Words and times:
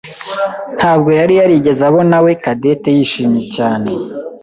ntabwo 0.77 1.09
yari 1.19 1.33
yarigeze 1.39 1.81
abonawe 1.89 2.31
Cadette 2.43 2.89
yishimye 2.97 3.43
cyane. 3.55 3.89